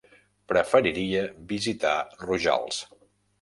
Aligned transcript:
Preferiria 0.53 1.21
visitar 1.51 1.93
Rojals. 2.25 2.81